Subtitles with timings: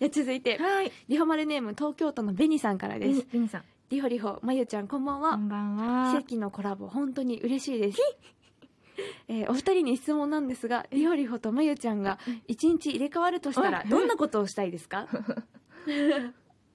[0.00, 0.92] じゃあ続いて、はい。
[1.08, 3.26] リホマルネーム東京都のベニさんからです。
[3.32, 3.64] ベニさん。
[3.90, 5.30] リホリホ、まゆちゃんこんばんは。
[5.32, 6.18] こんばん奇は。
[6.18, 7.98] 跡のコラボ、本当に嬉しいです。
[9.28, 15.06] えーお二人に質問なんですが、リホリホとまゆちゃんが一日入れ替わるとしたら、うんどんなことをしたいですか？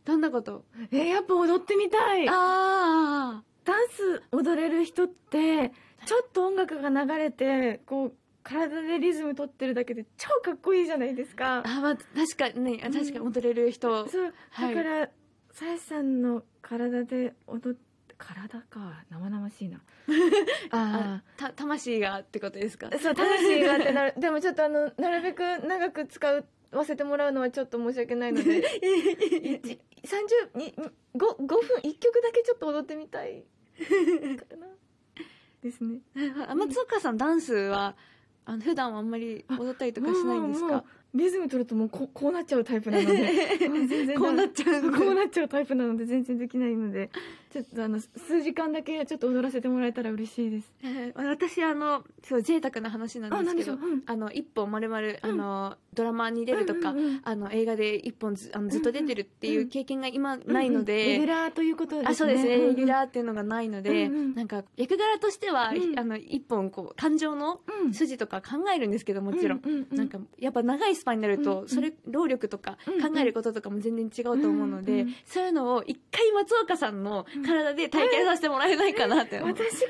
[0.06, 0.66] どんなこと？
[0.92, 2.28] えーやっぱ踊ってみたい。
[2.30, 5.72] あダンス踊れる人って、
[6.06, 8.14] ちょっと音楽が流れて、こう、
[8.44, 11.64] 体でリズム取ってるだけで超かっこいいじゃないですかあ。。
[11.66, 14.08] あ、まあ、確かにね、あ確かに踊れる人。
[14.08, 14.34] そう。
[14.52, 15.10] はいだから、
[15.52, 19.04] さやさんの体で踊って、体か。
[19.10, 19.82] 生々しいな。
[20.72, 22.90] ああた、魂がってことですか？
[22.94, 22.98] あ。
[23.00, 24.14] そう、魂がってなる。
[24.20, 33.44] でもちょっとあの、なるべく長く使う、わせてもらうのはちょっと申し訳ないので、 一30、に5、5分、1曲だけちょっと踊ってみたい。
[34.38, 34.68] かな。
[35.62, 36.00] ですね。
[36.48, 37.96] あ松岡さん、ダンスは、
[38.46, 40.84] あの、普段はあんまり踊ったりとかしないんですか？
[41.14, 43.58] リズム取るともうここうなっちゃうタイプなので。
[43.60, 47.12] 全然こうなっちゃうこうなっちゃうタイプなので全然できないので、
[47.54, 50.74] ちょっとあの、数時間だけちょっと踊らせてもらえたら嬉しいです。
[50.82, 53.78] え ー私、あの、すごい贅沢な話なんですけど、あう？
[53.78, 54.04] うん。
[54.08, 62.10] あの、一本丸々、あの、ドラマに出るとか、うんうんうんあの、映画で一本ずあのずっと出てるっていう経験が今ないので、レギュラーということですね。
[62.10, 62.88] あそうですね、レギュー。
[62.88, 64.36] ラーっていうのがないので、うんうん。
[64.36, 66.00] なんか、役柄としては、うん。
[66.00, 67.94] あの、一本、こう、感情のうん。
[67.94, 69.62] 筋とか考えるんですけど、もちろん。
[69.64, 69.98] うんうんうん。
[69.98, 73.14] なんか、やっぱ長いスパンになると、うんそれ、労力とか、うんうん。
[73.14, 75.16] 考えることとかも全然違うと思うので、うんうん。
[75.26, 79.56] そういうのを一回松岡さんの体で体験させてもらえないかなって思う。
[79.56, 79.88] 私が、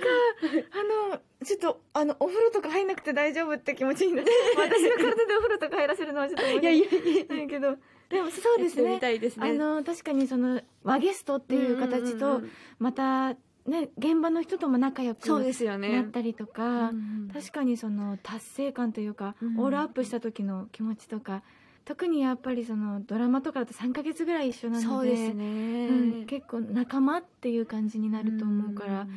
[0.71, 7.25] あの、ちょっと、あの、お風呂とか入んなくて大丈夫って気持ちになって、 私の体でお風呂とか入らせるのはちょっといやいや訳いや。
[7.25, 7.77] ないけど、
[8.09, 8.83] でもそうですね。
[8.83, 9.49] やってみたいですね。
[9.49, 12.41] あの、確かにその、和ゲストっていう形と
[12.79, 15.89] また、ね、現場の人とも仲良くそうですよね。
[15.95, 19.59] なったりとか、うんうん確かにその達成感というか、うん。
[19.59, 21.41] オールアップした時の気持ちとか、
[21.85, 25.87] 特にやっぱりそのドラマとかだと3ヶ月ぐらい一緒なので、そうですね。
[25.87, 29.07] うん、結構仲間っていう感じになると思うから、ん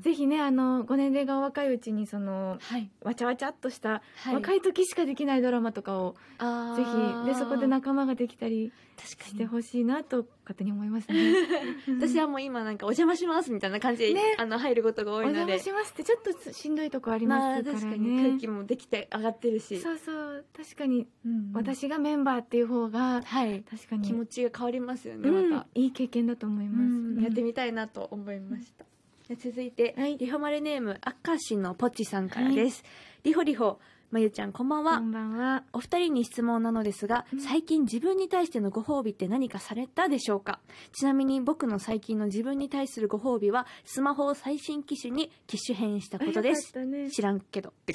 [0.00, 2.90] ぜひね、あの、ご年齢がお若いうちにその、はい。
[3.02, 11.34] わちゃわちゃっとした、はい若い時しかできないドラマとかを、あぜひ、で、そこで仲間ができたり確かにしてほしいなと、勝手に思いますね。
[11.98, 15.52] 私はもう今なんかお邪魔しますみたいな感じで、ねあの入ることがお多いので。
[15.52, 17.80] 邪魔しますって、ちょっとしんどいとこありまあますからね。
[17.80, 19.78] 確かに空気もできて上がってるし。
[19.80, 23.64] そうそう、確かに、うん私がメンバーっていう方が、はい。
[23.68, 25.66] 確かに、気持ちが変わりますよね、うんまた。
[25.74, 26.80] いい経験だと思います。
[26.82, 28.84] うんやってみみたいなと思いました。
[29.28, 32.82] で続いて、はいリホマルネーム、明石のポッチさんからです。
[33.24, 33.78] リホリホ、
[34.10, 34.96] まゆちゃんこんばんは。
[34.96, 35.64] こんばんは。
[35.74, 40.60] お二人に質問なのですが、最近自分に対してのご褒美って何かされたでしょうか？
[40.92, 46.82] ちなみに僕の最近の自分に対するご褒美は、スマホを最新機種に機種変したことです。
[46.86, 47.74] ね知らんけど。
[47.86, 47.92] 知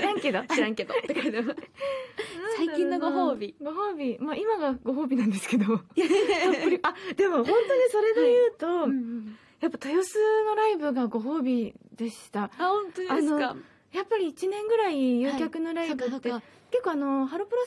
[0.00, 0.92] らんけど知らんけど。
[2.56, 3.54] 最近のご褒美。
[3.62, 4.18] ご褒美。
[4.18, 5.66] まあ今がご褒美なんですけど。
[6.82, 7.58] あ、でも本当に
[7.90, 12.44] それで言うと、うんうんやっぱ豊洲のライブがご褒美でした。
[12.44, 13.56] あ、本当ですか？
[13.92, 17.62] やっぱり1年ぐらい有客のライブって、はい結構あの、ハロプロ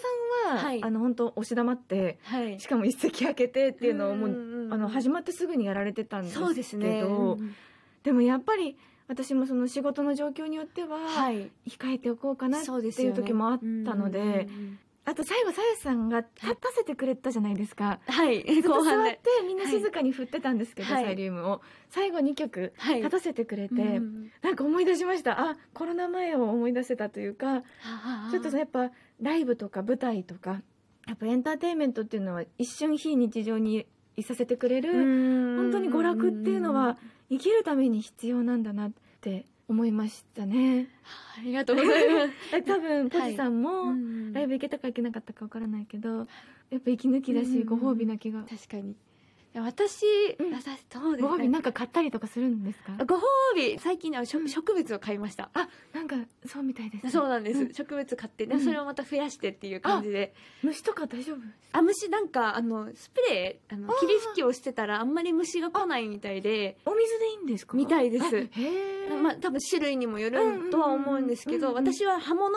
[0.50, 2.68] さんは、はいあの本当押し玉って、はいし。
[2.68, 7.04] かも一席空けてっていうのをもう、うんうんうんあの、始まってすぐにやられてたんですけど、ですね。
[7.04, 7.56] うん
[8.04, 8.78] でもやっぱり、
[9.08, 11.50] 私もその仕事の状況によっては、はい。
[11.70, 12.70] 控えておこうかなって
[13.02, 18.02] いう時もあったので、うんうんうんあと最後、さやさんが立たせてくれたじゃないですか。
[18.08, 18.44] はい。
[18.44, 19.48] ずっと後半で座って。
[19.48, 21.62] みんな静かに振ってたんですけど、はいサイリウムを。
[21.90, 25.40] 最後2曲はい立たせてくれて、うんなんか思い出しました。
[25.40, 27.62] あ、コロナ前を思い出せたというか、
[28.32, 28.92] ちょっとやっぱ
[29.22, 30.62] ライブとか舞台とか、
[31.08, 33.88] やっぱエンターテインメントっていうのは一瞬非日常に
[34.18, 36.98] いさせてくれる、本本当に娯楽っていうのは
[37.30, 38.92] 生きるために必要なんだなっ
[39.22, 40.88] て思いましたね。
[41.38, 42.34] ありがとうございます。
[42.56, 46.28] え多分、ポジさんも、うんライブ行けたか行けなかったかわからないけど、
[46.70, 48.44] やっぱ息抜きだし、うんご褒美な気が。
[48.44, 48.96] 確かに。
[49.56, 50.06] 私、
[50.40, 50.54] うん。
[50.54, 52.94] 私、どうですかご褒美なんか買ったりとかするんですか？
[53.06, 53.22] ご褒
[53.56, 55.50] 美、最近ね、植植物を買いました。
[55.54, 56.16] あ、なんか、
[56.46, 57.12] そうみたいです、ね。
[57.12, 57.64] そうなんです。
[57.64, 57.74] ん。
[57.74, 58.62] 植物買って、でうん。
[58.62, 60.34] それをまた増やしてっていう感じで。
[60.62, 61.38] 虫とか大丈夫
[61.74, 67.76] あ、虫なんか、あの、スプレー、あの、霧吹きをしてたらあんまり虫が来ないみたいで、お水でいいんですか？
[67.76, 68.26] みたいです。
[68.26, 68.50] あへ
[69.10, 69.10] え。
[69.22, 72.56] まあ、多分種類にもよるとは思うんですけど、私は葉物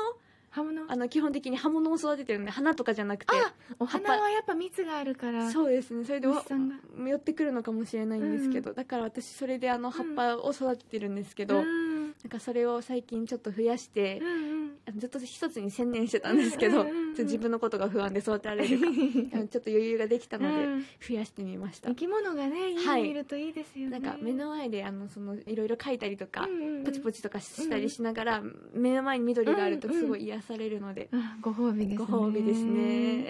[0.50, 0.84] 葉物？
[0.88, 3.32] あの、基本的に葉物を育ててるんで、花とかじゃなくて。
[3.34, 5.50] あ、お花はやっぱ蜜があるから。
[5.50, 6.04] そうですね。
[6.04, 6.76] それで、虫さんが
[7.08, 12.00] 寄ってくるのかもしれないんですけど、だから私それであの葉っぱを育ててるんですけど、うん。
[12.22, 14.49] なんかそれを最近ちょっと増やしてうん、
[14.96, 16.86] ずっと一つに専念してたんですけど、
[17.18, 18.86] 自分のことが不安で育てられるか、
[19.48, 21.88] ちょっと余裕ができたのでうん、増やしてみました。
[21.90, 21.94] 生。
[21.94, 23.02] き物がね、家はい。
[23.02, 23.98] にいるといいですよね。
[23.98, 26.84] なんか目の前であのそのいろいろ描いたりとか、うんうんうん。
[26.84, 28.42] ポチポチとかしたりしながら、
[28.72, 32.06] 目の前に緑があるとすごい癒されるので、あご褒美ですね。
[32.06, 32.80] ご褒美ですね。
[32.80, 33.24] へ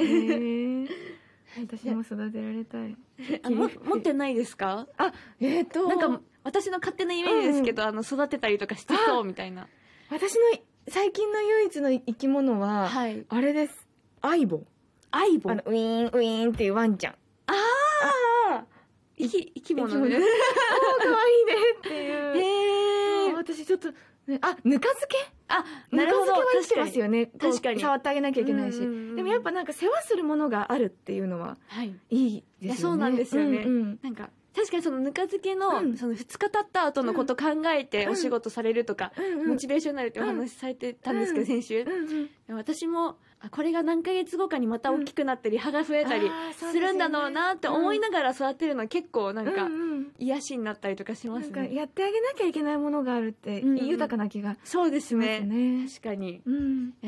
[0.84, 0.88] ー。
[1.58, 2.96] 私も育てられたい。
[3.42, 4.86] あも持ってないですか？
[5.40, 5.88] えっ、と。
[5.88, 9.66] なんか私の勝手なイメージですけど、あの育てたりとかしてそうみたいな。
[10.10, 10.40] 私の
[10.88, 13.24] 最近の唯一の生き物は、はい。
[13.28, 13.86] あれです。
[14.22, 14.62] アイボ
[15.12, 17.12] アイボあのウィーンウィーンっていうワンちゃん。
[17.46, 17.52] あ
[18.50, 18.64] あ
[19.18, 19.88] 生き生き物？
[19.88, 22.36] ね おー可愛いねっていう。
[22.36, 23.90] へえ私ちょっと、
[24.26, 25.16] ね、あぬか漬け？
[25.48, 27.26] あぬか漬けは生きてますよね。
[27.26, 27.80] 確かに。
[27.80, 29.16] 触ってあげなきゃいけないし、うんうんうん。
[29.16, 31.94] でもやっぱなんか世話するものがあるっていうのははい。
[32.10, 32.76] いいですよね。
[32.76, 33.58] そうなんですよね。
[33.58, 33.98] うんうん。
[34.02, 35.96] なんか確かにそのぬか漬けの,、うん。
[35.96, 38.12] その2日経った後のこと考えてうん。
[38.12, 39.12] お仕事されるとか、
[39.46, 41.84] モチベーションになるってお話しされてたんですけど、うん先週、
[42.48, 49.68] 私もあこれが何ヶ月後かにまた大きくなったり、葉が増えたりするんだろうなって思いながら育てるのは結構なんか
[50.18, 55.40] 癒しになったりとかしますね、やってあげなきゃいけないものがあるって豊かな気がそうですね。
[55.40, 55.86] ね。
[55.88, 56.42] 確かに。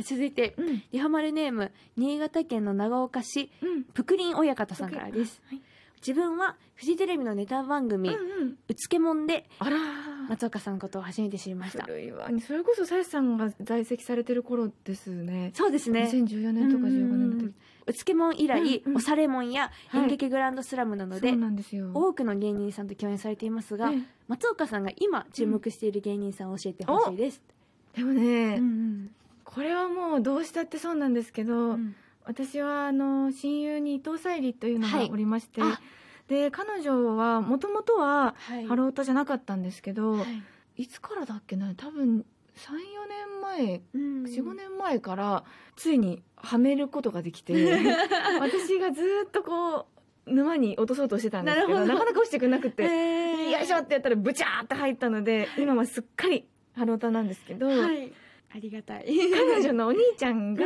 [0.02, 0.82] 続いてうん。
[0.90, 3.84] リハマルネーム新潟県の長岡市うん。
[3.84, 5.60] ぷくりん親方さんからです、はい
[6.06, 9.76] 自分はフジテレビのネタ番組うんうん「うつけもん」であら。
[10.28, 11.84] 松岡さんのことを初めて知りました。
[11.84, 12.28] 古いわ。
[12.46, 15.50] それこそさやさんが在籍されてる頃ですね。
[15.52, 16.08] そうですね。
[16.12, 17.54] 2014年とか15年のうんうん時うん。
[17.86, 20.02] うつけもん以来、うんうんおされもんやはい。
[20.02, 21.34] 演劇グランドスラムなどで、
[21.92, 24.06] 多くの芸人さんと共演されていますが、ね。
[24.28, 27.42] 松岡さんが今注目している芸人さんを教えてほしいです、
[27.94, 29.10] でもね、うん
[29.44, 35.10] これはもうどうしたってそうなんですけど、うんうん私はあの親友に伊藤沙莉というのがはい。
[35.10, 35.80] おりまして、あ。
[36.28, 38.66] で彼女はもともとははい。
[38.66, 40.24] ハロータじゃなかったんですけど、は
[40.76, 40.82] い。
[40.82, 42.24] い、つからだっけな多分
[42.56, 42.74] 34
[43.08, 44.22] 年前うん。
[44.24, 45.44] 45年前から
[45.76, 47.54] ついにはめることができて
[48.40, 49.86] 私がずっとこ
[50.26, 53.50] う沼に落とそうとしてたんですけどなかなか落ちてくれなくて、えー。
[53.50, 58.12] よいしょってやったらブチャーって入ったので今はすっかりハロータなんですけど、はい
[58.54, 59.06] ありがたい。
[59.06, 60.64] 彼女のお兄ちゃんが、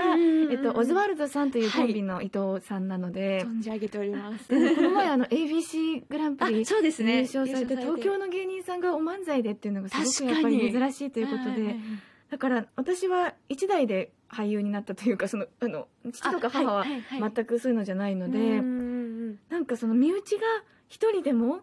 [0.50, 4.49] えっと、オズワルドさんというコンビの伊藤さんなので、存じ上げております。
[4.49, 7.19] でこの前あの ABC グランプリあそうですね。
[7.19, 11.61] 優勝されて東京の芸人さんがお漫才でっていうのがすごくやっぱり珍しいということで、はい。
[11.61, 11.77] はいはい
[12.29, 17.33] だから私は一代で俳優になったというかそのあの父とか母ははいはいはい。
[17.33, 20.41] 全くそういうのじゃないので、うんうんうんなんかその身内が
[20.88, 21.61] 一人でも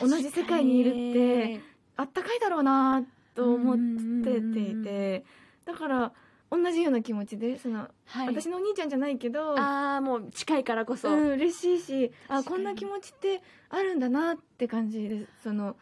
[0.00, 1.60] 同じ世界にいるって
[1.96, 3.76] あったかいだろうなと思っ
[4.24, 5.24] てていて
[5.70, 6.12] だから
[6.50, 15.76] 同じような気持ちでその、はい、私のお兄ちゃんじゃないけどああもう近いからこそ、うん、嬉しいしあこんな気持ちってあるんだなって感じですその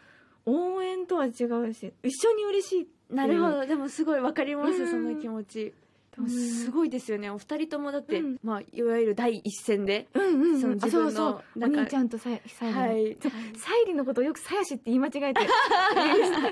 [0.44, 3.66] 応援とは違うし一緒に嬉しいなるほど。
[3.66, 5.72] でもすごいわかります、うんその気持ち
[6.18, 7.30] でもうんすごいですよね。
[7.30, 8.36] お二人ともだって、うん。
[8.42, 11.62] まあいわゆる第一線でうんうん、うん、その自分のあそうそう。
[11.62, 13.16] お兄ちゃんとささゆり、はい。
[13.20, 13.28] さ
[13.80, 15.40] ゆりのことをよくさやしって言い間違えて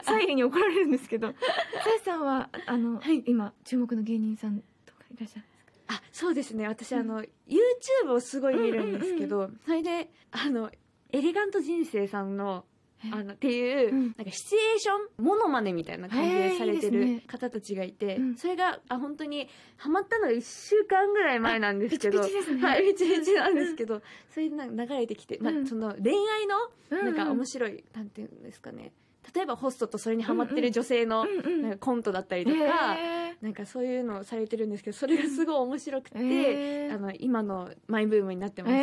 [0.04, 1.28] さゆりに怒られるんですけど。
[1.82, 3.22] さやさんはあの、はい。
[3.26, 5.46] 今注目の芸人さんとかいらっしゃる
[5.88, 6.66] あそうですね。
[6.66, 10.70] 私、うんあの YouTube をすごい見るんですけど、それであの
[11.10, 12.64] エレガント人生さんの
[13.12, 14.02] あのっていう、うん。
[14.16, 18.36] なんかシチュエーションモノマネみたいな感じでされてる方たちがいて、うん。
[18.36, 22.62] それがあ本当にハマったのが1週間ぐらい前なんですけどピチピチですね。
[22.62, 24.02] はいピチピチなんですけど、
[24.32, 25.66] それでなんか流れてきて、まあうん。
[25.66, 28.92] その恋愛のなんか面白白い、なんていうんですかね。
[29.34, 38.74] 例えばホストとそれにハマってる女性のなんかコントだったりとか、へなんかそういうのをされてるんですけどそれがすごい面白くて、あの今のマイブームになってます。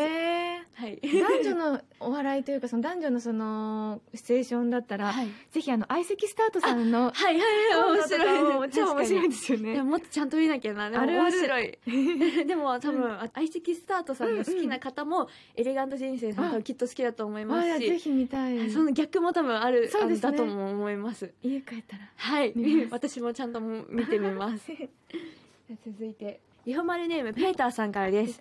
[0.75, 0.99] へはい。
[1.01, 5.27] ー男女のお笑いというかその男女のそのシチュエーションだったら、はい。
[5.51, 9.81] ぜひあの相席スタートさんのはいはい面白い超面白いいですよね。
[9.83, 10.89] もっとちゃんと見なきゃな。
[10.89, 11.79] でも面白い。
[12.45, 13.31] でも多分、うん。
[13.33, 18.69] 相席スタートさんが好きな方も、エレガント人生さんきっと好きだと思いますあぜしひ見たい。
[18.69, 20.31] その逆も多分あるそうですね。
[20.31, 21.31] だとも思います。
[21.43, 22.03] 家帰ったら。
[22.15, 22.53] はい。
[22.89, 24.71] 私もちゃんとも見てみます。
[25.85, 28.39] 続いてリホマルネームペーターさんからです。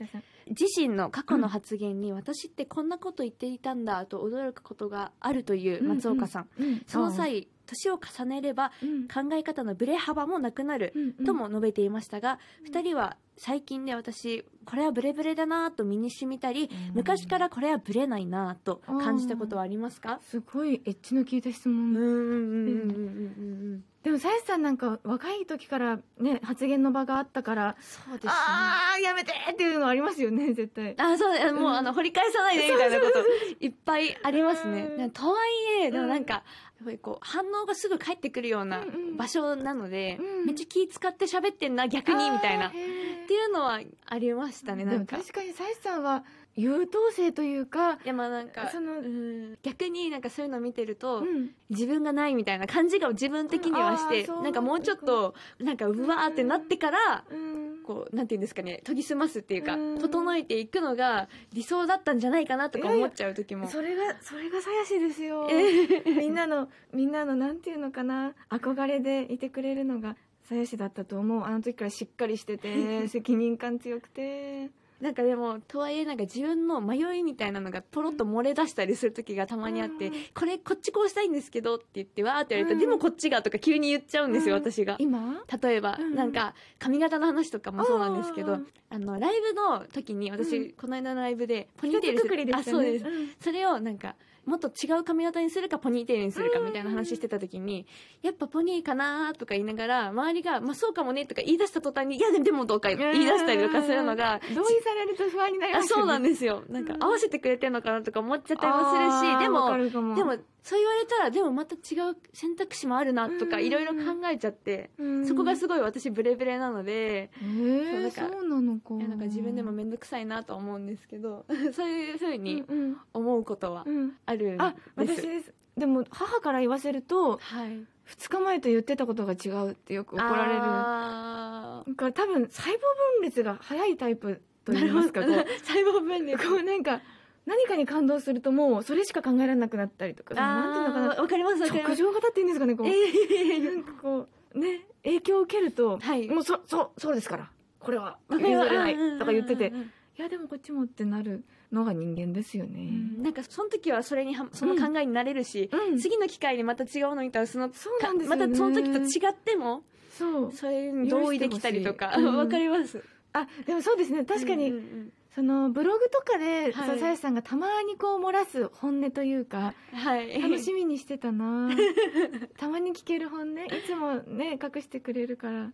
[0.49, 6.67] 自身の過去の発言に、私ってこんなこと言っていたんだと驚くことがあるという松岡さん、うん。
[6.67, 9.09] うんその際年を重ねればうん。
[9.09, 11.25] 考え方のブレ幅もなくなるうんうん。
[11.25, 16.97] とも述べていましたが、うん2人は最近で私これはブレブレだなと身に染みたり、うん。
[16.97, 20.19] 昔からこれはブレないなと感じたことはありますか？
[20.23, 28.33] すごいエッジの効いた質問、うんうんうんうんうんでもさやさんなんか若い時からね発言の場があったからそうですね。
[28.35, 30.97] ああやめてっていうのありますよね絶対。
[30.99, 31.77] あそうもう、うん。
[31.77, 35.11] あの掘り返さないでみたいなこといっぱいありますね。
[35.15, 35.37] とは
[35.81, 36.41] いえでもなんか、や
[36.83, 39.17] っぱりこう反応がすぐ返ってくるようなうんうん。
[39.17, 40.47] 場所なので、うん。
[40.47, 42.69] めっちゃ気使って喋ってんな逆にみたいな。
[42.69, 45.17] っていうのはありましたねなんか。
[45.17, 49.59] 確かにさやさんは優等生というかいやまあなんかそのうん。
[49.63, 51.51] 逆になんかそういうの見てると、うん。
[51.71, 54.41] 自分がないみたいな感じが自分的にはして、う。
[54.41, 57.83] んなんかもうちょっとなんかうわーってなってから、うん。
[57.85, 59.99] こうなんていうんですかね研ぎ澄ますっていうかうん。
[59.99, 63.69] 整えていくのが理想だったんじゃないかなとか思っちゃう時も。
[63.69, 65.49] それがそれがさやしですよ。
[65.51, 71.45] えみんなのみんなのなんていうのかな憧れでいてくれるのがさやしだったと思う。
[71.45, 74.71] あの時からしっかりしてて 責任感強くて
[75.03, 80.13] なんかでもとはいえなんか自分の迷いみたいなのがポロッと漏れ出したりする時がたまにあって、うん。
[80.33, 82.91] これこっちこうしたいんですけどって言ってわーって言われると、うん。
[82.91, 84.63] でもこっちがとか急に言っちゃうんですよ、うん。
[84.63, 84.95] 私が。
[85.01, 85.43] 今？
[85.61, 86.15] 例えば、うん。
[86.15, 90.71] なんか髪型の話とかもそうなんですけどあのライブの時に私、うん。
[90.73, 93.05] この間のライブでポニーテールす一括りでしたねあそうです。
[93.05, 93.31] うん。
[93.41, 97.87] それをなんかもっと違う髪型にするかポニーテールにするかみたいな話してた時に、
[98.23, 106.01] やっぱポニーかなとか言いながら周りが「まあそうかもね」とか言い出した途端に「いやでもでもどうか」言い出したりとかするのが同意されると不安になりあますよね。
[106.03, 106.63] そうなんですよ。
[106.69, 107.05] なんかうん。
[107.05, 109.71] 合わせてくれてんのかなとか思っちゃったりもするしでも
[110.11, 110.15] も。
[110.15, 113.65] でもそう言われたらでもまた違う選択肢もあるなとかうん。
[113.65, 114.01] いろいろ考
[114.33, 115.27] えちゃってうん。
[115.27, 118.95] そこがすごい私ブレブレなのでえー、そうなんかそうなのか。
[118.95, 122.97] なんか自分でも面倒くさいなとは思うんですけど そういうふうにうんうん。
[123.13, 124.17] 思うことはうん。
[124.27, 125.21] あるんあです。
[125.21, 125.55] 私です。
[125.77, 130.61] でも母から言わせるとはい、2日前と言ってたことが違うってよく怒られる。
[130.63, 132.79] あなんか多分細胞
[133.21, 135.31] 分裂が早いタイプとー言いますかこう。
[135.65, 136.49] 細胞分裂。
[136.49, 137.01] こうなんか
[137.47, 140.35] 何かに感動するともうそれしか考えられなくなったりとか。
[140.35, 141.23] なんていうのかな。
[141.23, 142.03] わかりますわかります。
[142.03, 146.29] 直情型っていうんですかねこう、えーなんかこうね影響を受けると、はい。
[146.29, 147.51] もうそそうそうですから。
[147.81, 148.19] これは。
[148.31, 149.73] 譲れないとか言ってて。
[150.19, 151.43] いやでもこっちもってなる
[151.73, 152.81] のが人間ですよね、
[153.17, 153.23] うん。
[153.23, 155.99] なんかその時はそれにはその考えになれるし、うん。
[155.99, 158.47] 次の機会にまた違うの見たらそのそうなんですよね。
[158.47, 160.53] またその時と違ってもそう。
[160.53, 162.11] それに同意できたりとか。
[162.11, 162.29] 許してほしい。
[162.29, 164.25] う んわかりますあでもそうですね。
[164.25, 170.43] 確かに、うんうんそのブログとかで、さやしさんがたまにこう漏らす本音というかうんはい。
[170.43, 171.71] 楽しみにしてたな。
[172.59, 173.65] たまに聞ける本音。
[173.65, 175.73] いつもね隠してくれるから。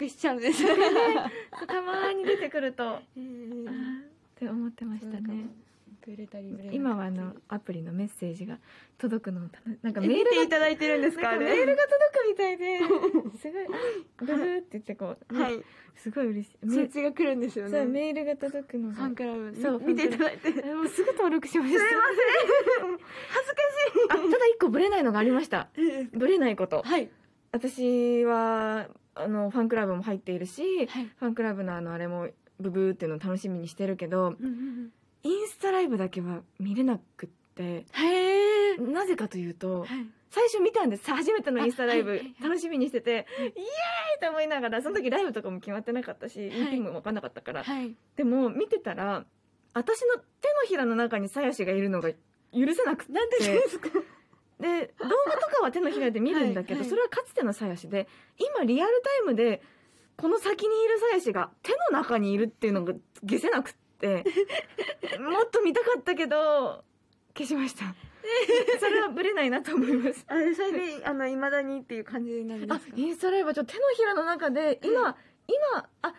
[0.00, 0.62] 隠しちゃうんです。
[1.66, 2.88] たまに出てくると。
[2.88, 3.24] あ うん。
[3.24, 4.04] ーっ
[4.36, 5.46] て思ってましたね
[6.04, 8.58] ブレたりブレなかったり今はあのアプリのメッセージが
[8.98, 9.48] 届くのを
[9.82, 11.32] なんかメメールいただいてるんですか？
[11.36, 12.78] メールが届くみたいで
[13.38, 13.66] すごい
[14.18, 15.62] ブブーって言ってこう、ねはい。
[15.96, 16.66] すごい嬉しい。
[16.66, 18.94] メ通知が来るんですよそうねメールが届くのが。
[18.94, 20.48] ファンクラブそう見ていただいて。
[20.64, 21.80] えもうすぐ登録しました。
[21.80, 22.02] すいま
[23.28, 24.28] 恥ずかしい。
[24.28, 25.68] あただ一個ブレないのがありました。
[25.74, 26.82] せんブレないこと。
[26.82, 27.10] はい。
[27.52, 31.06] 私はあのファンクラブも入っているしはい。
[31.18, 32.28] ファンクラブのあのあれも
[32.58, 34.92] ブブーっていうのを楽しみにしてるけどうんうんうん
[35.24, 37.84] インスタライブだけは見れなくって
[38.80, 39.88] なぜかというとはい。
[40.30, 41.10] 最初見たんです。
[41.10, 42.48] 初めてのインスタライブ、あはいはいはい。
[42.48, 43.54] 楽しみにしてて、うんイエーイ
[44.22, 46.50] と思いながらその時ライブとかも決まってなかったし、い。
[46.50, 47.62] EP も分かんなかったから。
[47.64, 47.94] はい。
[48.16, 49.26] でも見てたら
[49.74, 52.16] 私の手のひらの中に鞘師がいるのが許
[52.74, 53.12] せなくて。
[53.12, 53.90] なんでですか？
[54.58, 56.88] で動画とかは手のひらで見るんだけど、はいはい。
[56.88, 59.60] それはかつての鞘師で今リアルタイムで
[60.16, 66.84] この先にいる鞘師が手の中にいるっていうのが消せなくってもっと見たかったけど
[67.36, 67.94] 消しました。
[68.78, 70.24] それはブレないなと思います。
[70.28, 72.82] あれそれであの未だにっていう感じなんですあか？
[72.94, 75.16] インスタライブはちょっと手のひらの中で今、今
[76.02, 76.14] あアーカイブは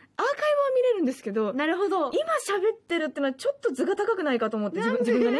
[0.75, 2.11] 見れるんですけどなるほど。
[2.11, 5.39] 今喋ってるってのはちょっと図が高くないかと思って自分自分がね。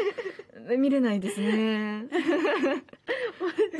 [0.77, 2.07] 見れないですね。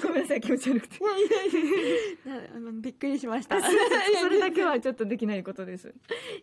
[0.04, 0.98] ごめんなさい気持ち悪くて。
[0.98, 1.90] いやいやい
[2.26, 2.36] や。
[2.42, 3.60] なあのびっくりしました。
[3.64, 5.94] それだけはちょっとできないことです